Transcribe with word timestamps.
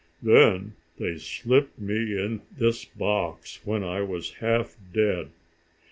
Then 0.23 0.73
they 0.97 1.19
slipped 1.19 1.77
me 1.77 2.17
in 2.19 2.41
this 2.51 2.85
box 2.85 3.59
when 3.63 3.83
I 3.83 4.01
was 4.01 4.33
half 4.37 4.75
dead. 4.91 5.29